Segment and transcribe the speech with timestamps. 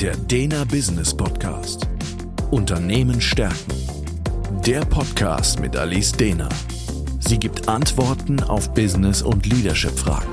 [0.00, 1.88] Der Dena Business Podcast.
[2.50, 3.72] Unternehmen stärken.
[4.66, 6.50] Der Podcast mit Alice Dena.
[7.18, 10.28] Sie gibt Antworten auf Business- und Leadership-Fragen.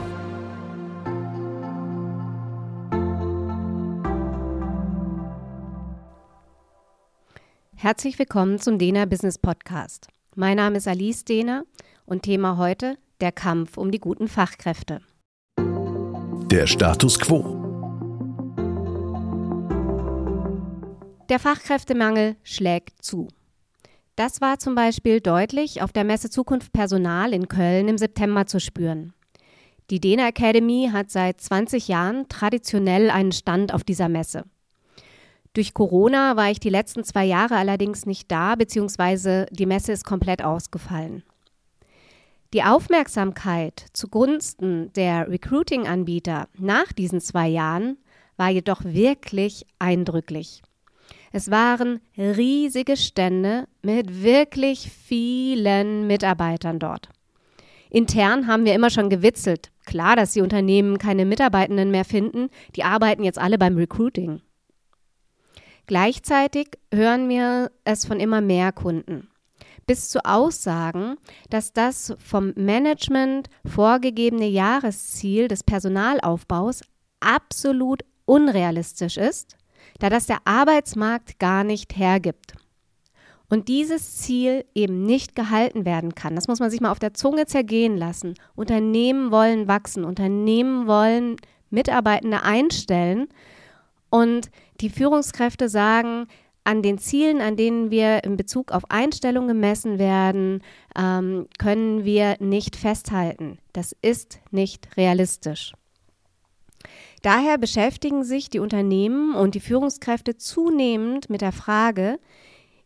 [7.77, 10.07] Herzlich willkommen zum Dena Business Podcast.
[10.35, 11.63] Mein Name ist Alice Dehner
[12.05, 14.99] und Thema heute der Kampf um die guten Fachkräfte.
[15.57, 17.62] Der Status quo.
[21.33, 23.27] Der Fachkräftemangel schlägt zu.
[24.15, 28.59] Das war zum Beispiel deutlich auf der Messe Zukunft Personal in Köln im September zu
[28.59, 29.15] spüren.
[29.89, 34.43] Die Dena Academy hat seit 20 Jahren traditionell einen Stand auf dieser Messe.
[35.53, 40.05] Durch Corona war ich die letzten zwei Jahre allerdings nicht da, beziehungsweise die Messe ist
[40.05, 41.23] komplett ausgefallen.
[42.53, 47.97] Die Aufmerksamkeit zugunsten der Recruiting-Anbieter nach diesen zwei Jahren
[48.37, 50.61] war jedoch wirklich eindrücklich.
[51.35, 57.09] Es waren riesige Stände mit wirklich vielen Mitarbeitern dort.
[57.89, 59.71] Intern haben wir immer schon gewitzelt.
[59.83, 64.41] Klar, dass die Unternehmen keine Mitarbeitenden mehr finden, die arbeiten jetzt alle beim Recruiting.
[65.87, 69.27] Gleichzeitig hören wir es von immer mehr Kunden.
[69.87, 71.15] Bis zu Aussagen,
[71.49, 76.81] dass das vom Management vorgegebene Jahresziel des Personalaufbaus
[77.19, 79.57] absolut unrealistisch ist
[79.99, 82.55] da das der Arbeitsmarkt gar nicht hergibt.
[83.49, 86.35] Und dieses Ziel eben nicht gehalten werden kann.
[86.35, 88.33] Das muss man sich mal auf der Zunge zergehen lassen.
[88.55, 91.37] Unternehmen wollen wachsen, Unternehmen wollen
[91.69, 93.27] Mitarbeitende einstellen
[94.09, 94.49] und
[94.81, 96.27] die Führungskräfte sagen,
[96.63, 100.61] an den Zielen, an denen wir in Bezug auf Einstellung gemessen werden,
[100.95, 103.57] ähm, können wir nicht festhalten.
[103.73, 105.73] Das ist nicht realistisch.
[107.23, 112.19] Daher beschäftigen sich die Unternehmen und die Führungskräfte zunehmend mit der Frage,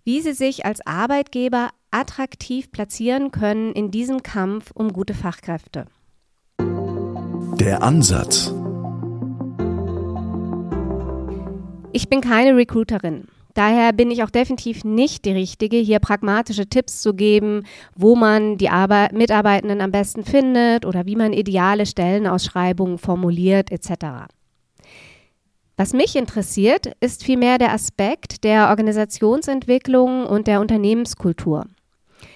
[0.04, 5.88] wie sie sich als Arbeitgeber attraktiv platzieren können in diesem Kampf um gute Fachkräfte.
[6.59, 8.53] Der Ansatz.
[11.92, 13.28] Ich bin keine Recruiterin.
[13.57, 17.63] Daher bin ich auch definitiv nicht die Richtige, hier pragmatische Tipps zu geben,
[17.95, 24.28] wo man die Arbeit Mitarbeitenden am besten findet oder wie man ideale Stellenausschreibungen formuliert etc.
[25.75, 31.66] Was mich interessiert, ist vielmehr der Aspekt der Organisationsentwicklung und der Unternehmenskultur.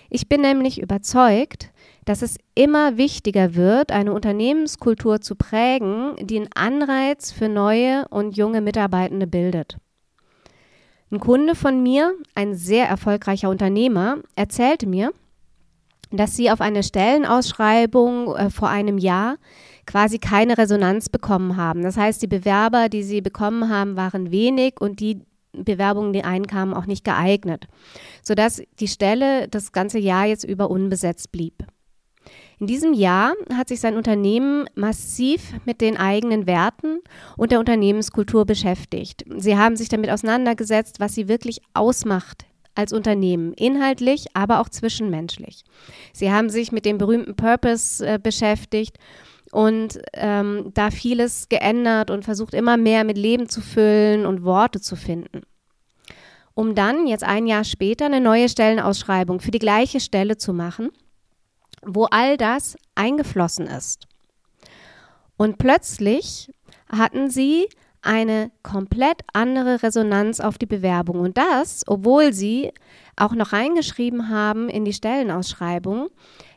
[0.09, 1.69] Ich bin nämlich überzeugt,
[2.03, 8.37] dass es immer wichtiger wird, eine Unternehmenskultur zu prägen, die einen Anreiz für neue und
[8.37, 9.77] junge Mitarbeitende bildet.
[11.11, 15.11] Ein Kunde von mir, ein sehr erfolgreicher Unternehmer, erzählte mir,
[16.09, 19.35] dass sie auf eine Stellenausschreibung äh, vor einem Jahr
[19.85, 21.83] quasi keine Resonanz bekommen haben.
[21.83, 26.73] Das heißt, die Bewerber, die sie bekommen haben, waren wenig und die Bewerbungen, die einkamen,
[26.73, 27.67] auch nicht geeignet,
[28.23, 31.65] sodass die Stelle das ganze Jahr jetzt über unbesetzt blieb.
[32.61, 36.99] In diesem Jahr hat sich sein Unternehmen massiv mit den eigenen Werten
[37.35, 39.25] und der Unternehmenskultur beschäftigt.
[39.35, 42.45] Sie haben sich damit auseinandergesetzt, was sie wirklich ausmacht
[42.75, 45.63] als Unternehmen, inhaltlich, aber auch zwischenmenschlich.
[46.13, 48.99] Sie haben sich mit dem berühmten Purpose äh, beschäftigt
[49.51, 54.79] und ähm, da vieles geändert und versucht immer mehr mit Leben zu füllen und Worte
[54.79, 55.41] zu finden.
[56.53, 60.91] Um dann jetzt ein Jahr später eine neue Stellenausschreibung für die gleiche Stelle zu machen
[61.81, 64.07] wo all das eingeflossen ist.
[65.37, 66.51] Und plötzlich
[66.89, 67.67] hatten sie
[68.01, 71.19] eine komplett andere Resonanz auf die Bewerbung.
[71.19, 72.71] Und das, obwohl sie
[73.15, 76.09] auch noch reingeschrieben haben in die Stellenausschreibung,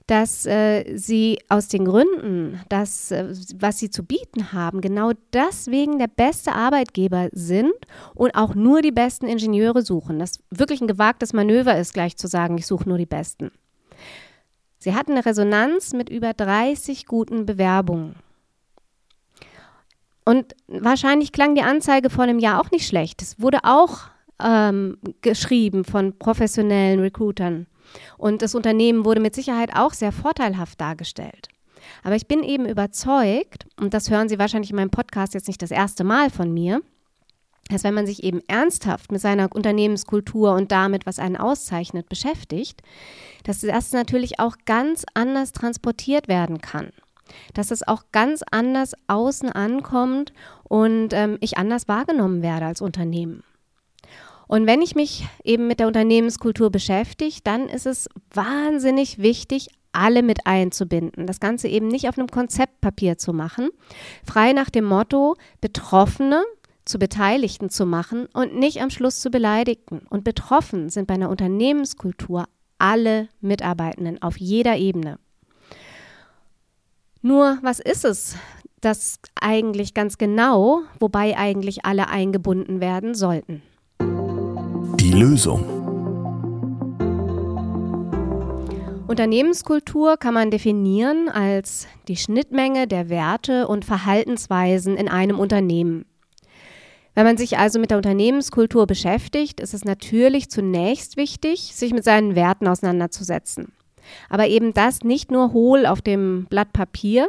[0.06, 5.98] dass äh, sie aus den Gründen, dass, äh, was sie zu bieten haben, genau deswegen
[5.98, 7.72] der beste Arbeitgeber sind
[8.14, 10.18] und auch nur die besten Ingenieure suchen.
[10.18, 13.50] Das wirklich ein gewagtes Manöver ist, gleich zu sagen, ich suche nur die besten.
[14.84, 18.16] Sie hatten eine Resonanz mit über 30 guten Bewerbungen.
[20.26, 23.22] Und wahrscheinlich klang die Anzeige vor einem Jahr auch nicht schlecht.
[23.22, 24.00] Es wurde auch
[24.42, 27.66] ähm, geschrieben von professionellen Recruitern.
[28.18, 31.48] Und das Unternehmen wurde mit Sicherheit auch sehr vorteilhaft dargestellt.
[32.02, 35.62] Aber ich bin eben überzeugt, und das hören Sie wahrscheinlich in meinem Podcast jetzt nicht
[35.62, 36.82] das erste Mal von mir,
[37.70, 42.82] dass wenn man sich eben ernsthaft mit seiner Unternehmenskultur und damit, was einen auszeichnet, beschäftigt,
[43.44, 46.90] dass das natürlich auch ganz anders transportiert werden kann.
[47.54, 50.32] Dass es auch ganz anders außen ankommt
[50.64, 53.42] und ähm, ich anders wahrgenommen werde als Unternehmen.
[54.46, 60.22] Und wenn ich mich eben mit der Unternehmenskultur beschäftige, dann ist es wahnsinnig wichtig, alle
[60.22, 61.26] mit einzubinden.
[61.26, 63.70] Das Ganze eben nicht auf einem Konzeptpapier zu machen.
[64.24, 66.42] Frei nach dem Motto, Betroffene
[66.84, 70.02] zu Beteiligten zu machen und nicht am Schluss zu Beleidigten.
[70.08, 72.44] Und betroffen sind bei einer Unternehmenskultur
[72.78, 75.18] alle Mitarbeitenden auf jeder Ebene.
[77.22, 78.36] Nur, was ist es,
[78.80, 83.62] das eigentlich ganz genau, wobei eigentlich alle eingebunden werden sollten?
[85.00, 85.84] Die Lösung.
[89.06, 96.04] Unternehmenskultur kann man definieren als die Schnittmenge der Werte und Verhaltensweisen in einem Unternehmen.
[97.14, 102.04] Wenn man sich also mit der Unternehmenskultur beschäftigt, ist es natürlich zunächst wichtig, sich mit
[102.04, 103.72] seinen Werten auseinanderzusetzen.
[104.28, 107.28] Aber eben das nicht nur hohl auf dem Blatt Papier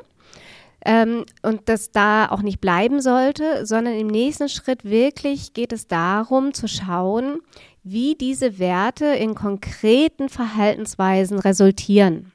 [0.86, 5.88] ähm, und das da auch nicht bleiben sollte, sondern im nächsten Schritt wirklich geht es
[5.88, 7.40] darum zu schauen,
[7.84, 12.32] wie diese Werte in konkreten Verhaltensweisen resultieren.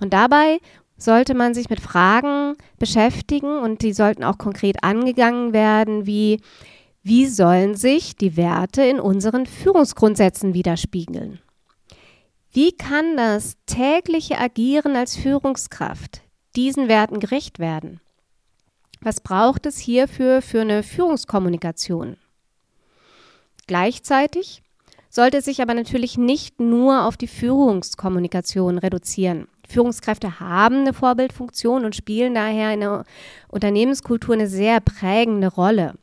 [0.00, 0.58] Und dabei
[1.04, 6.40] sollte man sich mit Fragen beschäftigen und die sollten auch konkret angegangen werden, wie
[7.04, 11.40] wie sollen sich die Werte in unseren Führungsgrundsätzen widerspiegeln?
[12.52, 16.20] Wie kann das tägliche Agieren als Führungskraft
[16.54, 18.00] diesen Werten gerecht werden?
[19.00, 22.18] Was braucht es hierfür für eine Führungskommunikation?
[23.66, 24.62] Gleichzeitig
[25.08, 29.48] sollte es sich aber natürlich nicht nur auf die Führungskommunikation reduzieren.
[29.68, 33.04] Führungskräfte haben eine Vorbildfunktion und spielen daher in der
[33.48, 35.94] Unternehmenskultur eine sehr prägende Rolle.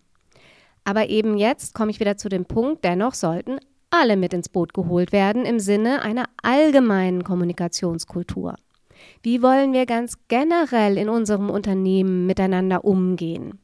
[0.84, 3.60] Aber eben jetzt komme ich wieder zu dem Punkt, dennoch sollten
[3.92, 8.56] alle mit ins Boot geholt werden im Sinne einer allgemeinen Kommunikationskultur.
[9.24, 13.60] Wie wollen wir ganz generell in unserem Unternehmen miteinander umgehen?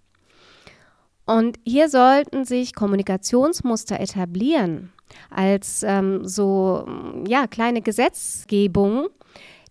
[1.26, 4.92] Und hier sollten sich Kommunikationsmuster etablieren
[5.30, 6.88] als ähm, so
[7.28, 9.08] ja, kleine Gesetzgebung,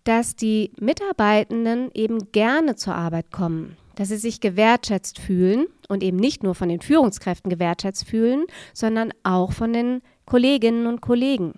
[0.05, 6.17] dass die Mitarbeitenden eben gerne zur Arbeit kommen, dass sie sich gewertschätzt fühlen und eben
[6.17, 11.53] nicht nur von den Führungskräften gewertschätzt fühlen, sondern auch von den Kolleginnen und Kollegen.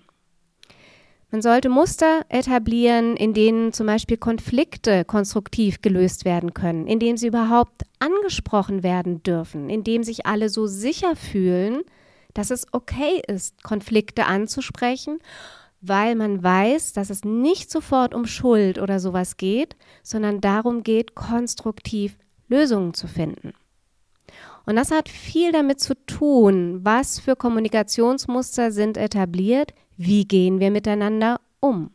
[1.29, 7.17] Man sollte Muster etablieren, in denen zum Beispiel Konflikte konstruktiv gelöst werden können, in denen
[7.17, 11.81] sie überhaupt angesprochen werden dürfen, in dem sich alle so sicher fühlen,
[12.33, 15.19] dass es okay ist, Konflikte anzusprechen,
[15.81, 21.15] weil man weiß, dass es nicht sofort um Schuld oder sowas geht, sondern darum geht,
[21.15, 23.53] konstruktiv Lösungen zu finden.
[24.65, 30.71] Und das hat viel damit zu tun, was für Kommunikationsmuster sind etabliert, wie gehen wir
[30.71, 31.91] miteinander um.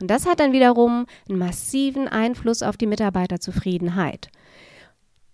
[0.00, 4.28] Und das hat dann wiederum einen massiven Einfluss auf die Mitarbeiterzufriedenheit,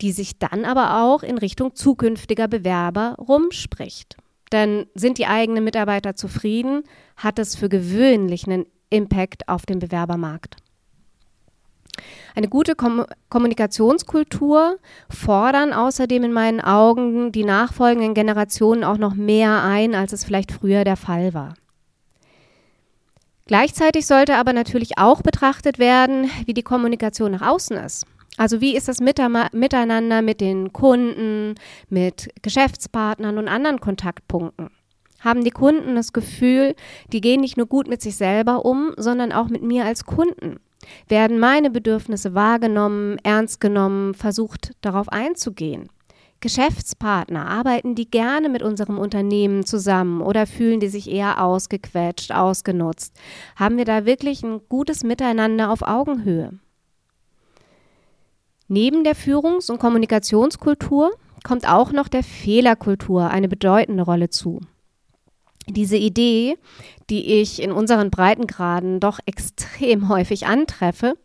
[0.01, 4.17] die sich dann aber auch in Richtung zukünftiger Bewerber rumspricht.
[4.51, 6.83] Denn sind die eigenen Mitarbeiter zufrieden,
[7.17, 10.57] hat es für gewöhnlich einen Impact auf den Bewerbermarkt.
[12.35, 14.77] Eine gute Kom Kommunikationskultur
[15.09, 20.53] fordern außerdem in meinen Augen die nachfolgenden Generationen auch noch mehr ein, als es vielleicht
[20.53, 21.55] früher der Fall war.
[23.47, 28.05] Gleichzeitig sollte aber natürlich auch betrachtet werden, wie die Kommunikation nach außen ist.
[28.37, 31.55] Also wie ist das Miteinander mit den Kunden,
[31.89, 34.71] mit Geschäftspartnern und anderen Kontaktpunkten?
[35.21, 36.75] Haben die Kunden das Gefühl,
[37.13, 40.57] die gehen nicht nur gut mit sich selber um, sondern auch mit mir als Kunden?
[41.09, 45.89] Werden meine Bedürfnisse wahrgenommen, ernst genommen, versucht darauf einzugehen?
[46.41, 53.17] Geschäftspartner, arbeiten die gerne mit unserem Unternehmen zusammen oder fühlen die sich eher ausgequetscht, ausgenutzt?
[53.57, 56.53] Haben wir da wirklich ein gutes Miteinander auf Augenhöhe?
[58.69, 64.61] Neben der Führungs- und Kommunikationskultur kommt auch noch der Fehlerkultur eine bedeutende Rolle zu
[65.77, 66.59] diese Idee,
[67.11, 71.17] die ich in unseren Breitengraden doch extrem häufig antreffe,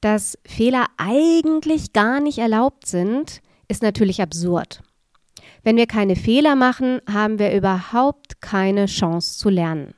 [0.00, 4.82] dass Fehler eigentlich gar nicht erlaubt sind, ist natürlich absurd.
[5.62, 9.94] Wenn wir keine Fehler machen, haben wir überhaupt keine Chance zu lernen.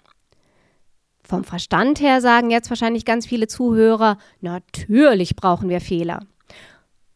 [1.22, 6.26] Vom Verstand her sagen jetzt wahrscheinlich ganz viele Zuhörer, natürlich brauchen wir Fehler.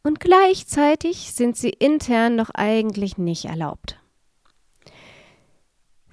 [0.05, 3.99] Und gleichzeitig sind sie intern doch eigentlich nicht erlaubt.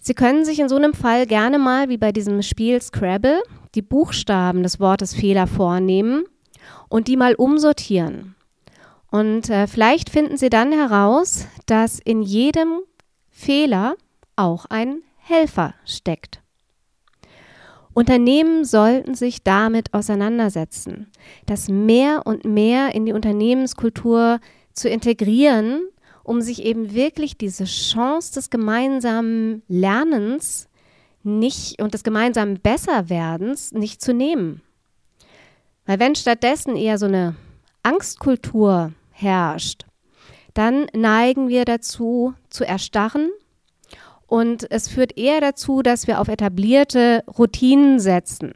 [0.03, 3.43] Sie können sich in so einem Fall gerne mal, wie bei diesem Spiel Scrabble,
[3.75, 6.23] die Buchstaben des Wortes Fehler vornehmen
[6.89, 8.35] und die mal umsortieren.
[9.11, 12.79] Und äh, vielleicht finden Sie dann heraus, dass in jedem
[13.29, 13.95] Fehler
[14.35, 16.41] auch ein Helfer steckt.
[17.93, 21.11] Unternehmen sollten sich damit auseinandersetzen,
[21.45, 24.39] das mehr und mehr in die Unternehmenskultur
[24.73, 25.81] zu integrieren
[26.31, 30.69] um sich eben wirklich diese Chance des gemeinsamen Lernens
[31.23, 34.61] nicht und des gemeinsamen Besserwerdens nicht zu nehmen.
[35.85, 37.35] Weil wenn stattdessen eher so eine
[37.83, 39.85] Angstkultur herrscht,
[40.53, 43.29] dann neigen wir dazu zu erstarren
[44.25, 48.53] und es führt eher dazu, dass wir auf etablierte Routinen setzen.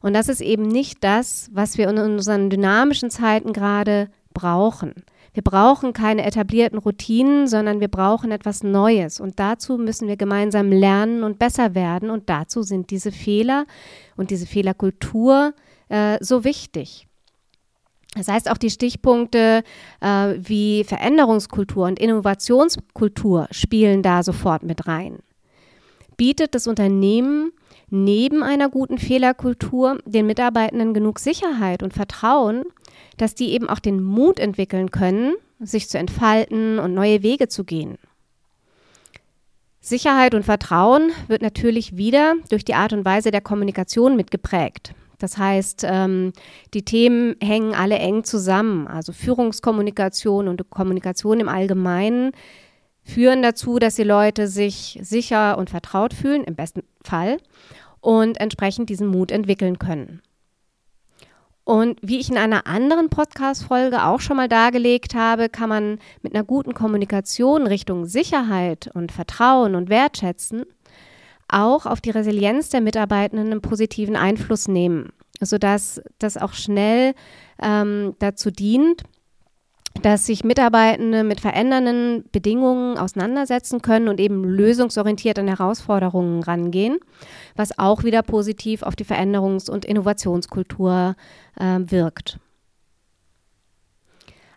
[0.00, 5.04] Und das ist eben nicht das, was wir in unseren dynamischen Zeiten gerade brauchen.
[5.36, 9.20] Wir brauchen keine etablierten Routinen, sondern wir brauchen etwas Neues.
[9.20, 12.08] Und dazu müssen wir gemeinsam lernen und besser werden.
[12.08, 13.66] Und dazu sind diese Fehler
[14.16, 15.52] und diese Fehlerkultur
[15.90, 17.06] äh, so wichtig.
[18.14, 19.62] Das heißt, auch die Stichpunkte
[20.00, 20.06] äh,
[20.38, 25.18] wie Veränderungskultur und Innovationskultur spielen da sofort mit rein.
[26.16, 27.52] Bietet das Unternehmen
[27.90, 32.64] neben einer guten Fehlerkultur den Mitarbeitenden genug Sicherheit und Vertrauen,
[33.16, 37.64] dass die eben auch den Mut entwickeln können, sich zu entfalten und neue Wege zu
[37.64, 37.98] gehen.
[39.80, 44.94] Sicherheit und Vertrauen wird natürlich wieder durch die Art und Weise der Kommunikation mitgeprägt.
[45.18, 46.32] Das heißt, ähm,
[46.74, 48.86] die Themen hängen alle eng zusammen.
[48.86, 52.32] Also Führungskommunikation und Kommunikation im Allgemeinen
[53.02, 57.38] führen dazu, dass die Leute sich sicher und vertraut fühlen, im besten Fall,
[58.00, 60.20] und entsprechend diesen Mut entwickeln können.
[61.66, 66.32] Und wie ich in einer anderen Podcast-Folge auch schon mal dargelegt habe, kann man mit
[66.32, 70.64] einer guten Kommunikation Richtung Sicherheit und Vertrauen und Wertschätzen
[71.48, 77.14] auch auf die Resilienz der Mitarbeitenden einen positiven Einfluss nehmen, sodass das auch schnell
[77.60, 79.02] ähm, dazu dient,
[80.02, 86.98] dass sich Mitarbeitende mit verändernden Bedingungen auseinandersetzen können und eben lösungsorientiert an Herausforderungen rangehen,
[87.54, 91.16] was auch wieder positiv auf die Veränderungs- und Innovationskultur
[91.58, 92.38] äh, wirkt.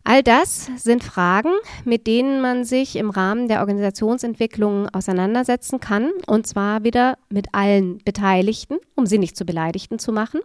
[0.03, 1.51] All das sind Fragen,
[1.85, 7.99] mit denen man sich im Rahmen der Organisationsentwicklung auseinandersetzen kann, und zwar wieder mit allen
[7.99, 10.39] Beteiligten, um sie nicht zu Beleidigten zu machen.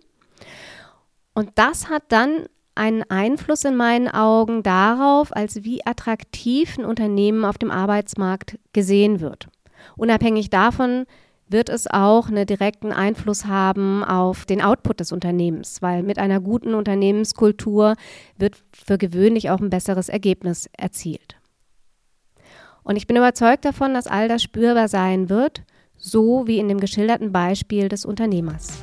[1.34, 7.44] Und das hat dann einen Einfluss in meinen Augen darauf, als wie attraktiv ein Unternehmen
[7.44, 9.48] auf dem Arbeitsmarkt gesehen wird.
[9.96, 11.06] Unabhängig davon,
[11.48, 16.40] wird es auch einen direkten Einfluss haben auf den Output des Unternehmens, weil mit einer
[16.40, 17.94] guten Unternehmenskultur
[18.36, 21.36] wird für gewöhnlich auch ein besseres Ergebnis erzielt.
[22.82, 25.62] Und ich bin überzeugt davon, dass all das spürbar sein wird,
[25.96, 28.82] so wie in dem geschilderten Beispiel des Unternehmers.